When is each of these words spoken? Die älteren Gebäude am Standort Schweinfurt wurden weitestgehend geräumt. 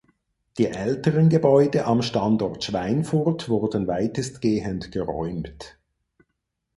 Die 0.57 0.65
älteren 0.65 1.29
Gebäude 1.29 1.85
am 1.85 2.01
Standort 2.01 2.63
Schweinfurt 2.63 3.49
wurden 3.49 3.85
weitestgehend 3.85 4.91
geräumt. 4.91 5.77